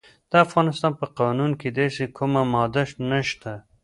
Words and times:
د 0.31 0.33
افغانستان 0.45 0.91
په 0.99 1.05
قانون 1.19 1.51
کې 1.59 1.69
داسې 1.79 2.03
کومه 2.17 2.41
ماده 2.53 2.83
نشته. 3.11 3.53